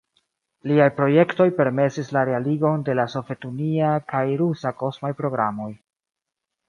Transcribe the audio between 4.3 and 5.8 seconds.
rusa kosmaj programoj.